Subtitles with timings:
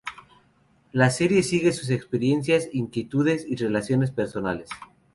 [0.93, 4.67] La serie sigue sus experiencias, inquietudes y relaciones personales.